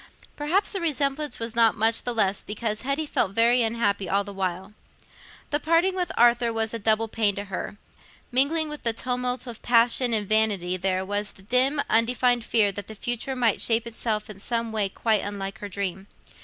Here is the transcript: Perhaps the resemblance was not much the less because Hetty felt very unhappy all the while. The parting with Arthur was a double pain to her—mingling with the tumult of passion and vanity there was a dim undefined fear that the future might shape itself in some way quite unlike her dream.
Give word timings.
Perhaps 0.35 0.71
the 0.71 0.81
resemblance 0.81 1.37
was 1.37 1.55
not 1.55 1.75
much 1.77 2.01
the 2.01 2.11
less 2.11 2.41
because 2.41 2.81
Hetty 2.81 3.05
felt 3.05 3.33
very 3.33 3.61
unhappy 3.61 4.09
all 4.09 4.23
the 4.23 4.33
while. 4.33 4.73
The 5.51 5.59
parting 5.59 5.93
with 5.95 6.11
Arthur 6.17 6.51
was 6.51 6.73
a 6.73 6.79
double 6.79 7.07
pain 7.07 7.35
to 7.35 7.43
her—mingling 7.43 8.67
with 8.67 8.81
the 8.81 8.93
tumult 8.93 9.45
of 9.45 9.61
passion 9.61 10.11
and 10.11 10.27
vanity 10.27 10.75
there 10.75 11.05
was 11.05 11.35
a 11.37 11.43
dim 11.43 11.83
undefined 11.87 12.43
fear 12.43 12.71
that 12.71 12.87
the 12.87 12.95
future 12.95 13.35
might 13.35 13.61
shape 13.61 13.85
itself 13.85 14.27
in 14.27 14.39
some 14.39 14.71
way 14.71 14.89
quite 14.89 15.21
unlike 15.21 15.59
her 15.59 15.69
dream. 15.69 16.07